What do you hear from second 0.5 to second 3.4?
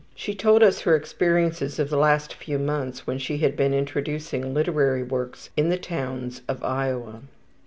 us her experiences of the last few months when she